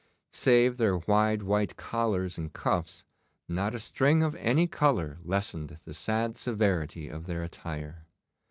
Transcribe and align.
Save 0.31 0.77
their 0.77 0.97
wide 0.97 1.43
white 1.43 1.77
collars 1.77 2.35
and 2.35 2.51
cuffs, 2.51 3.05
not 3.47 3.75
a 3.75 3.79
string 3.79 4.23
of 4.23 4.33
any 4.37 4.65
colour 4.65 5.19
lessened 5.23 5.77
the 5.85 5.93
sad 5.93 6.37
severity 6.37 7.07
of 7.07 7.27
their 7.27 7.43
attire. 7.43 8.07